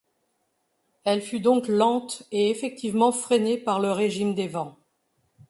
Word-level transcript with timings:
Elle 1.03 1.21
fut 1.21 1.41
donc 1.41 1.67
lente 1.67 2.23
et 2.31 2.49
effectivement 2.49 3.11
freinée 3.11 3.59
par 3.59 3.79
le 3.79 3.91
régime 3.91 4.33
des 4.33 4.47
vents. 4.47 4.79